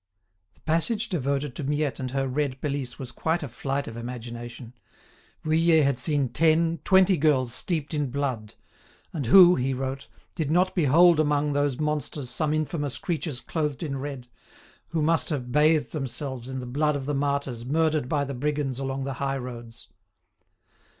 The 0.55 0.61
passage 0.61 1.09
devoted 1.09 1.55
to 1.55 1.63
Miette 1.63 1.99
and 1.99 2.09
her 2.09 2.27
red 2.27 2.59
pelisse 2.59 2.97
was 2.97 3.11
quite 3.11 3.43
a 3.43 3.47
flight 3.47 3.87
of 3.87 3.95
imagination. 3.95 4.73
Vuillet 5.43 5.83
had 5.83 5.99
seen 5.99 6.29
ten, 6.29 6.79
twenty 6.83 7.17
girls 7.17 7.53
steeped 7.53 7.93
in 7.93 8.09
blood: 8.09 8.55
"and 9.13 9.27
who," 9.27 9.53
he 9.53 9.75
wrote, 9.75 10.07
"did 10.33 10.49
not 10.49 10.73
behold 10.73 11.19
among 11.19 11.53
those 11.53 11.77
monsters 11.79 12.31
some 12.31 12.51
infamous 12.51 12.97
creatures 12.97 13.41
clothed 13.41 13.83
in 13.83 13.95
red, 13.99 14.27
who 14.89 15.03
must 15.03 15.29
have 15.29 15.51
bathed 15.51 15.91
themselves 15.91 16.49
in 16.49 16.61
the 16.61 16.65
blood 16.65 16.95
of 16.95 17.05
the 17.05 17.13
martyrs 17.13 17.63
murdered 17.63 18.09
by 18.09 18.23
the 18.25 18.33
brigands 18.33 18.79
along 18.79 19.03
the 19.03 19.13
high 19.21 19.37
roads? 19.37 19.87